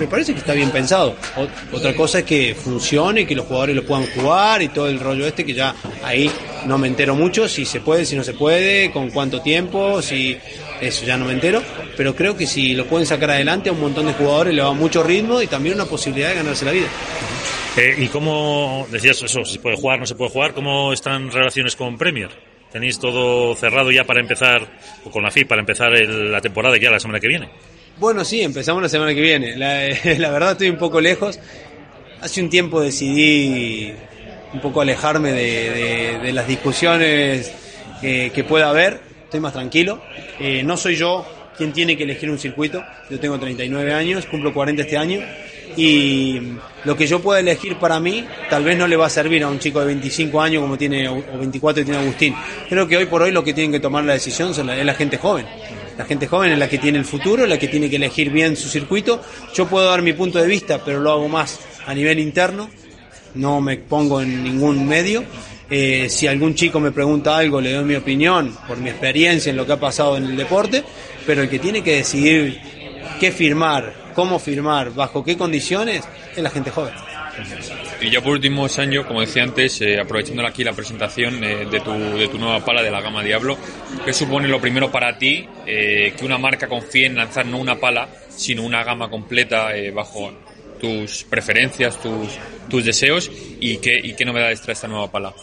Me 0.00 0.06
parece 0.06 0.32
que 0.32 0.38
está 0.38 0.54
bien 0.54 0.70
pensado. 0.70 1.14
otra 1.72 1.94
cosa 1.94 2.20
es 2.20 2.24
que 2.24 2.54
funcione, 2.54 3.26
que 3.26 3.34
los 3.34 3.44
jugadores 3.44 3.76
lo 3.76 3.84
puedan 3.84 4.06
jugar 4.06 4.62
y 4.62 4.68
todo 4.68 4.88
el 4.88 4.98
rollo 4.98 5.26
este 5.26 5.44
que 5.44 5.52
ya 5.52 5.74
ahí 6.02 6.30
no 6.64 6.78
me 6.78 6.88
entero 6.88 7.14
mucho, 7.14 7.46
si 7.46 7.66
se 7.66 7.80
puede, 7.80 8.06
si 8.06 8.16
no 8.16 8.24
se 8.24 8.32
puede, 8.32 8.90
con 8.92 9.10
cuánto 9.10 9.42
tiempo, 9.42 10.00
si 10.00 10.38
eso 10.80 11.04
ya 11.04 11.18
no 11.18 11.26
me 11.26 11.34
entero, 11.34 11.62
pero 11.98 12.16
creo 12.16 12.34
que 12.34 12.46
si 12.46 12.72
lo 12.72 12.86
pueden 12.86 13.06
sacar 13.06 13.30
adelante 13.30 13.68
a 13.68 13.72
un 13.72 13.80
montón 13.80 14.06
de 14.06 14.14
jugadores 14.14 14.54
le 14.54 14.62
va 14.62 14.72
mucho 14.72 15.02
ritmo 15.02 15.42
y 15.42 15.46
también 15.46 15.74
una 15.74 15.84
posibilidad 15.84 16.30
de 16.30 16.36
ganarse 16.36 16.64
la 16.64 16.72
vida. 16.72 16.88
Eh, 17.76 17.96
¿Y 17.98 18.08
cómo, 18.08 18.86
decías 18.90 19.22
eso, 19.22 19.44
si 19.44 19.54
se 19.54 19.58
puede 19.58 19.76
jugar, 19.76 20.00
no 20.00 20.06
se 20.06 20.14
puede 20.14 20.30
jugar, 20.30 20.54
cómo 20.54 20.94
están 20.94 21.30
relaciones 21.30 21.76
con 21.76 21.98
Premier? 21.98 22.30
¿Tenéis 22.72 22.98
todo 22.98 23.54
cerrado 23.54 23.90
ya 23.90 24.04
para 24.04 24.20
empezar, 24.20 24.66
o 25.04 25.10
con 25.10 25.22
la 25.22 25.30
FI, 25.30 25.44
para 25.44 25.60
empezar 25.60 25.92
la 25.92 26.40
temporada 26.40 26.78
ya 26.78 26.90
la 26.90 27.00
semana 27.00 27.20
que 27.20 27.28
viene? 27.28 27.50
Bueno, 28.00 28.24
sí, 28.24 28.40
empezamos 28.40 28.80
la 28.82 28.88
semana 28.88 29.12
que 29.14 29.20
viene. 29.20 29.56
La, 30.18 30.30
verdad 30.30 30.52
estoy 30.52 30.70
un 30.70 30.78
poco 30.78 31.02
lejos. 31.02 31.38
Hace 32.22 32.42
un 32.42 32.48
tiempo 32.48 32.80
decidí 32.80 33.92
un 34.54 34.60
poco 34.62 34.80
alejarme 34.80 35.32
de, 35.32 36.32
las 36.32 36.48
discusiones 36.48 37.52
que 38.00 38.44
pueda 38.48 38.70
haber. 38.70 39.02
Estoy 39.24 39.40
más 39.40 39.52
tranquilo. 39.52 40.02
Eh, 40.38 40.62
no 40.62 40.78
soy 40.78 40.96
yo 40.96 41.26
quien 41.58 41.74
tiene 41.74 41.94
que 41.94 42.04
elegir 42.04 42.30
un 42.30 42.38
circuito. 42.38 42.82
Yo 43.10 43.20
tengo 43.20 43.38
39 43.38 43.92
años, 43.92 44.24
cumplo 44.24 44.54
40 44.54 44.80
este 44.80 44.96
año. 44.96 45.20
Y 45.76 46.40
lo 46.84 46.96
que 46.96 47.06
yo 47.06 47.20
pueda 47.20 47.40
elegir 47.40 47.76
para 47.76 48.00
mí, 48.00 48.24
tal 48.48 48.64
vez 48.64 48.78
no 48.78 48.88
le 48.88 48.96
va 48.96 49.06
a 49.06 49.10
servir 49.10 49.44
a 49.44 49.48
un 49.48 49.58
chico 49.58 49.78
de 49.78 49.86
25 49.86 50.40
años 50.40 50.62
como 50.62 50.78
tiene, 50.78 51.06
o 51.06 51.38
24 51.38 51.82
que 51.82 51.84
tiene 51.84 52.00
Agustín. 52.00 52.34
Creo 52.66 52.88
que 52.88 52.96
hoy 52.96 53.04
por 53.04 53.20
hoy 53.20 53.30
lo 53.30 53.44
que 53.44 53.52
tienen 53.52 53.70
que 53.72 53.80
tomar 53.80 54.04
la 54.04 54.14
decisión 54.14 54.52
es 54.52 54.84
la 54.86 54.94
gente 54.94 55.18
joven 55.18 55.46
la 56.00 56.06
gente 56.06 56.26
joven 56.26 56.52
es 56.52 56.58
la 56.58 56.66
que 56.66 56.78
tiene 56.78 56.96
el 56.96 57.04
futuro, 57.04 57.46
la 57.46 57.58
que 57.58 57.68
tiene 57.68 57.90
que 57.90 57.96
elegir 57.96 58.30
bien 58.30 58.56
su 58.56 58.70
circuito. 58.70 59.20
Yo 59.52 59.66
puedo 59.66 59.86
dar 59.86 60.00
mi 60.00 60.14
punto 60.14 60.38
de 60.38 60.46
vista, 60.46 60.82
pero 60.82 60.98
lo 60.98 61.12
hago 61.12 61.28
más 61.28 61.60
a 61.84 61.92
nivel 61.92 62.18
interno, 62.18 62.70
no 63.34 63.60
me 63.60 63.76
pongo 63.76 64.22
en 64.22 64.42
ningún 64.42 64.88
medio. 64.88 65.22
Eh, 65.68 66.08
si 66.08 66.26
algún 66.26 66.54
chico 66.54 66.80
me 66.80 66.90
pregunta 66.90 67.36
algo, 67.36 67.60
le 67.60 67.74
doy 67.74 67.84
mi 67.84 67.96
opinión 67.96 68.56
por 68.66 68.78
mi 68.78 68.88
experiencia 68.88 69.50
en 69.50 69.58
lo 69.58 69.66
que 69.66 69.72
ha 69.72 69.78
pasado 69.78 70.16
en 70.16 70.24
el 70.24 70.36
deporte, 70.38 70.82
pero 71.26 71.42
el 71.42 71.50
que 71.50 71.58
tiene 71.58 71.82
que 71.82 71.96
decidir 71.96 72.58
qué 73.20 73.30
firmar, 73.30 73.92
cómo 74.14 74.38
firmar, 74.38 74.94
bajo 74.94 75.22
qué 75.22 75.36
condiciones, 75.36 76.02
es 76.34 76.42
la 76.42 76.48
gente 76.48 76.70
joven. 76.70 76.94
Y 78.00 78.10
ya 78.10 78.20
por 78.20 78.32
último, 78.32 78.68
Sancho, 78.68 79.06
como 79.06 79.20
decía 79.20 79.42
antes, 79.42 79.80
eh, 79.80 79.98
aprovechando 79.98 80.46
aquí 80.46 80.64
la 80.64 80.72
presentación 80.72 81.42
eh, 81.44 81.66
de, 81.70 81.80
tu, 81.80 81.92
de 81.92 82.28
tu 82.28 82.38
nueva 82.38 82.64
pala 82.64 82.82
de 82.82 82.90
la 82.90 83.00
gama 83.00 83.22
Diablo, 83.22 83.58
¿qué 84.04 84.12
supone 84.12 84.48
lo 84.48 84.60
primero 84.60 84.90
para 84.90 85.16
ti 85.18 85.46
eh, 85.66 86.14
que 86.16 86.24
una 86.24 86.38
marca 86.38 86.66
confíe 86.66 87.06
en 87.06 87.16
lanzar 87.16 87.46
no 87.46 87.58
una 87.58 87.76
pala, 87.76 88.08
sino 88.28 88.62
una 88.62 88.82
gama 88.84 89.08
completa 89.10 89.70
bajo 89.94 90.32
tus 90.80 91.24
preferencias, 91.24 92.00
tus, 92.00 92.28
tus 92.68 92.84
deseos 92.84 93.30
y 93.60 93.76
qué, 93.78 94.00
y 94.02 94.14
qué 94.14 94.24
novedades 94.24 94.62
trae 94.62 94.72
esta 94.72 94.88
nueva 94.88 95.10
pala? 95.10 95.34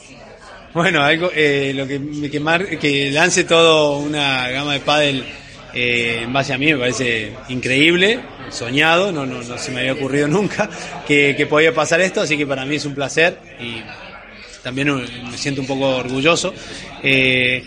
Bueno, 0.73 1.01
algo, 1.03 1.27
lo 1.27 1.87
que, 1.87 2.29
que, 2.31 2.77
que 2.79 3.11
lance 3.11 3.43
todo 3.43 3.97
una 3.97 4.49
gama 4.49 4.73
de 4.73 4.79
pádel 4.79 5.23
eh, 5.73 6.21
en 6.23 6.33
base 6.33 6.53
a 6.53 6.57
mí 6.57 6.71
me 6.71 6.77
parece 6.77 7.33
increíble, 7.49 8.19
soñado, 8.49 9.11
no, 9.11 9.25
no, 9.25 9.41
no 9.41 9.57
se 9.57 9.71
me 9.71 9.81
había 9.81 9.93
ocurrido 9.93 10.27
nunca 10.27 10.69
que, 11.07 11.47
podía 11.49 11.73
pasar 11.73 12.01
esto, 12.01 12.21
así 12.21 12.37
que 12.37 12.47
para 12.47 12.65
mí 12.65 12.75
es 12.75 12.85
un 12.85 12.95
placer 12.95 13.37
y 13.59 13.81
también 14.63 14.95
me 14.95 15.37
siento 15.37 15.61
un 15.61 15.67
poco 15.67 15.97
orgulloso. 15.97 16.53
Eh, 17.03 17.63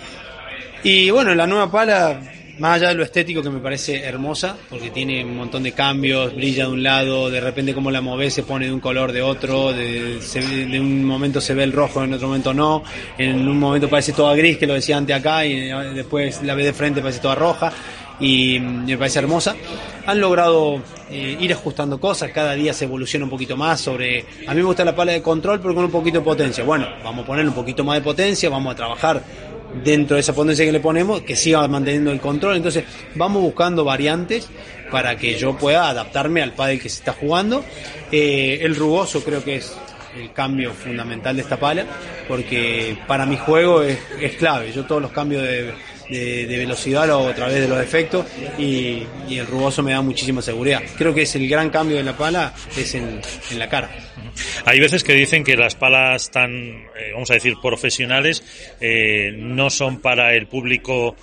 y 0.83 1.11
bueno, 1.11 1.35
la 1.35 1.47
nueva 1.47 1.71
pala, 1.71 2.21
más 2.61 2.77
allá 2.77 2.89
de 2.91 2.95
lo 2.95 3.03
estético 3.03 3.43
que 3.43 3.49
me 3.49 3.59
parece 3.59 4.05
hermosa, 4.05 4.55
porque 4.69 4.91
tiene 4.91 5.25
un 5.25 5.37
montón 5.37 5.63
de 5.63 5.73
cambios, 5.73 6.35
brilla 6.35 6.67
de 6.67 6.71
un 6.71 6.83
lado, 6.83 7.31
de 7.31 7.41
repente 7.41 7.75
como 7.75 7.91
la 7.91 8.03
mueve 8.03 8.31
se 8.31 8.43
pone 8.43 8.67
de 8.67 8.73
un 8.73 8.81
color 8.81 9.13
de 9.13 9.23
otro, 9.23 9.73
de, 9.73 10.19
de, 10.21 10.81
un 10.81 11.05
momento 11.05 11.41
se 11.41 11.55
ve 11.55 11.65
el 11.65 11.73
rojo, 11.73 12.05
en 12.05 12.13
otro 12.13 12.29
momento 12.29 12.53
no, 12.53 12.85
en 13.17 13.49
un 13.49 13.59
momento 13.59 13.89
parece 13.89 14.13
toda 14.13 14.37
gris, 14.37 14.59
que 14.59 14.67
lo 14.67 14.75
decía 14.75 14.99
antes 14.99 15.17
acá, 15.17 15.47
y 15.47 15.71
después 15.95 16.43
la 16.43 16.55
ve 16.55 16.65
de 16.65 16.75
frente 16.75 17.01
parece 17.01 17.21
toda 17.21 17.35
roja 17.35 17.73
y 18.21 18.61
me 18.61 18.99
parece 18.99 19.19
hermosa. 19.19 19.57
Han 20.07 20.21
logrado 20.21 20.83
eh, 21.11 21.37
ir 21.41 21.53
ajustando 21.53 21.99
cosas, 21.99 22.31
cada 22.31 22.53
día 22.53 22.73
se 22.73 22.85
evoluciona 22.85 23.25
un 23.25 23.31
poquito 23.31 23.57
más 23.57 23.81
sobre... 23.81 24.25
A 24.47 24.51
mí 24.51 24.61
me 24.61 24.65
gusta 24.65 24.85
la 24.85 24.95
pala 24.95 25.13
de 25.13 25.23
control, 25.23 25.61
pero 25.61 25.75
con 25.75 25.85
un 25.85 25.91
poquito 25.91 26.19
de 26.19 26.25
potencia. 26.25 26.63
Bueno, 26.63 26.87
vamos 27.03 27.25
a 27.25 27.27
poner 27.27 27.47
un 27.47 27.55
poquito 27.55 27.83
más 27.83 27.97
de 27.97 28.03
potencia, 28.03 28.51
vamos 28.51 28.73
a 28.73 28.77
trabajar 28.77 29.23
dentro 29.85 30.17
de 30.17 30.21
esa 30.21 30.35
potencia 30.35 30.65
que 30.65 30.73
le 30.73 30.81
ponemos, 30.81 31.23
que 31.23 31.37
siga 31.37 31.67
manteniendo 31.69 32.11
el 32.11 32.21
control. 32.21 32.57
Entonces, 32.57 32.85
vamos 33.15 33.43
buscando 33.43 33.85
variantes 33.85 34.49
para 34.91 35.17
que 35.17 35.39
yo 35.39 35.57
pueda 35.57 35.89
adaptarme 35.89 36.43
al 36.43 36.53
pádel 36.53 36.81
que 36.81 36.89
se 36.89 36.99
está 36.99 37.13
jugando. 37.13 37.65
Eh, 38.11 38.59
el 38.63 38.75
rugoso 38.75 39.23
creo 39.23 39.45
que 39.45 39.57
es 39.57 39.73
el 40.17 40.33
cambio 40.33 40.73
fundamental 40.73 41.37
de 41.37 41.43
esta 41.43 41.59
pala, 41.59 41.87
porque 42.27 42.99
para 43.07 43.27
mi 43.27 43.37
juego 43.37 43.83
es, 43.83 43.99
es 44.21 44.33
clave. 44.33 44.73
Yo 44.73 44.85
todos 44.85 45.01
los 45.01 45.13
cambios 45.13 45.43
de 45.43 45.73
de, 46.11 46.57
velocidad 46.59 47.09
o 47.11 47.29
a 47.29 47.35
través 47.35 47.61
de 47.61 47.69
los 47.69 47.81
efectos 47.83 48.27
y, 48.59 49.07
el 49.31 49.47
rugoso 49.47 49.83
me 49.83 49.93
da 49.93 50.03
muchísima 50.03 50.43
seguridad. 50.43 50.83
Creo 50.99 51.15
que 51.15 51.23
es 51.23 51.35
el 51.37 51.49
gran 51.49 51.71
cambio 51.71 51.97
de 51.97 52.03
la 52.03 52.17
pala, 52.17 52.53
es 52.77 52.95
en, 52.95 53.21
la 53.57 53.69
cara. 53.69 53.91
Hay 54.65 54.81
veces 54.81 55.05
que 55.05 55.15
dicen 55.15 55.45
que 55.45 55.57
las 55.57 55.75
palas 55.77 56.31
tan, 56.31 56.53
eh, 56.53 57.11
vamos 57.13 57.31
a 57.31 57.35
decir, 57.35 57.55
profesionales 57.63 58.43
eh, 58.81 59.33
no 59.35 59.71
son 59.71 60.01
para 60.01 60.35
el 60.35 60.47
público 60.47 61.17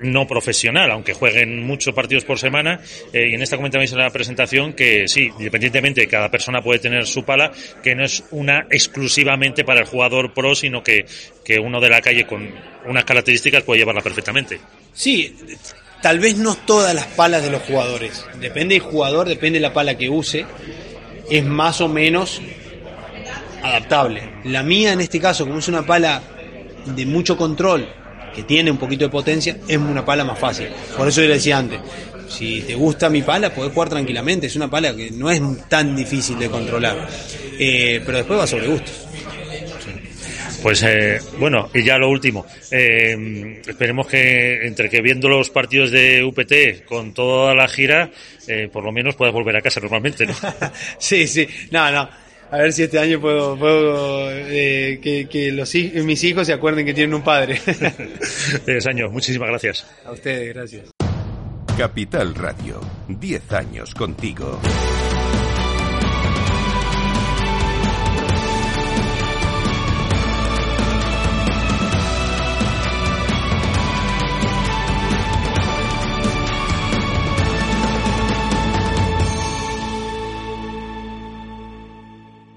no 0.00 0.26
profesional, 0.26 0.90
aunque 0.90 1.14
jueguen 1.14 1.64
muchos 1.64 1.94
partidos 1.94 2.24
por 2.24 2.38
semana. 2.38 2.80
Eh, 3.12 3.28
y 3.30 3.34
en 3.34 3.42
esta 3.42 3.56
comentabais 3.56 3.92
en 3.92 3.98
la 3.98 4.10
presentación 4.10 4.72
que 4.72 5.08
sí, 5.08 5.30
independientemente, 5.38 6.06
cada 6.06 6.30
persona 6.30 6.62
puede 6.62 6.78
tener 6.78 7.06
su 7.06 7.24
pala, 7.24 7.52
que 7.82 7.94
no 7.94 8.04
es 8.04 8.24
una 8.30 8.66
exclusivamente 8.70 9.64
para 9.64 9.80
el 9.80 9.86
jugador 9.86 10.32
pro, 10.32 10.54
sino 10.54 10.82
que, 10.82 11.06
que 11.44 11.58
uno 11.58 11.80
de 11.80 11.88
la 11.88 12.00
calle 12.00 12.26
con 12.26 12.50
unas 12.86 13.04
características 13.04 13.62
puede 13.62 13.80
llevarla 13.80 14.02
perfectamente. 14.02 14.60
Sí, 14.92 15.34
tal 16.02 16.18
vez 16.18 16.36
no 16.36 16.54
todas 16.54 16.94
las 16.94 17.06
palas 17.06 17.42
de 17.42 17.50
los 17.50 17.62
jugadores. 17.62 18.26
Depende 18.40 18.74
del 18.74 18.82
jugador, 18.82 19.28
depende 19.28 19.58
de 19.58 19.62
la 19.62 19.72
pala 19.72 19.96
que 19.96 20.08
use. 20.08 20.44
Es 21.30 21.44
más 21.44 21.80
o 21.80 21.88
menos 21.88 22.42
adaptable. 23.62 24.34
La 24.44 24.62
mía 24.62 24.92
en 24.92 25.00
este 25.00 25.18
caso, 25.18 25.46
como 25.46 25.58
es 25.58 25.68
una 25.68 25.86
pala 25.86 26.22
de 26.84 27.06
mucho 27.06 27.36
control, 27.36 27.88
que 28.34 28.42
tiene 28.42 28.70
un 28.70 28.78
poquito 28.78 29.04
de 29.04 29.10
potencia, 29.10 29.56
es 29.68 29.76
una 29.76 30.04
pala 30.04 30.24
más 30.24 30.38
fácil. 30.38 30.68
Por 30.96 31.08
eso 31.08 31.22
yo 31.22 31.28
le 31.28 31.34
decía 31.34 31.58
antes, 31.58 31.80
si 32.28 32.62
te 32.62 32.74
gusta 32.74 33.08
mi 33.08 33.22
pala, 33.22 33.54
podés 33.54 33.72
jugar 33.72 33.88
tranquilamente. 33.88 34.46
Es 34.46 34.56
una 34.56 34.68
pala 34.70 34.94
que 34.94 35.10
no 35.10 35.30
es 35.30 35.40
tan 35.68 35.94
difícil 35.94 36.38
de 36.38 36.48
controlar. 36.48 37.08
Eh, 37.58 38.02
pero 38.04 38.18
después 38.18 38.40
va 38.40 38.46
sobre 38.46 38.68
gustos. 38.68 39.06
Pues 40.62 40.82
eh, 40.82 41.18
bueno, 41.38 41.68
y 41.74 41.84
ya 41.84 41.98
lo 41.98 42.08
último. 42.08 42.46
Eh, 42.70 43.60
esperemos 43.66 44.06
que 44.06 44.66
entre 44.66 44.88
que 44.88 45.02
viendo 45.02 45.28
los 45.28 45.50
partidos 45.50 45.90
de 45.90 46.24
UPT 46.24 46.86
con 46.86 47.12
toda 47.12 47.54
la 47.54 47.68
gira, 47.68 48.10
por 48.72 48.82
lo 48.82 48.90
menos 48.90 49.14
puedas 49.14 49.34
volver 49.34 49.56
a 49.56 49.62
casa 49.62 49.80
normalmente, 49.80 50.26
¿no? 50.26 50.34
sí, 50.98 51.26
sí. 51.26 51.46
No, 51.70 51.90
no 51.90 52.23
a 52.50 52.58
ver 52.58 52.72
si 52.72 52.84
este 52.84 52.98
año 52.98 53.20
puedo, 53.20 53.58
puedo 53.58 54.30
eh, 54.30 54.98
que, 55.00 55.52
los, 55.52 55.74
mis 56.04 56.24
hijos 56.24 56.46
se 56.46 56.52
acuerden 56.52 56.86
que 56.86 56.94
tienen 56.94 57.14
un 57.14 57.22
padre. 57.22 57.60
Tres 58.64 58.86
años, 58.86 59.12
muchísimas 59.12 59.48
gracias. 59.48 59.86
A 60.04 60.12
ustedes, 60.12 60.54
gracias. 60.54 60.90
Capital 61.76 62.34
Radio, 62.34 62.80
10 63.08 63.52
años 63.52 63.94
contigo. 63.94 64.60